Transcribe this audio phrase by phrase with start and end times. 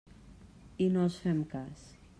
[0.87, 1.89] I no els fem cas.